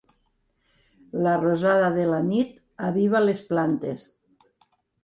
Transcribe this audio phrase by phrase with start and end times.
[1.27, 2.59] La rosada de la nit
[2.89, 4.11] aviva les plantes.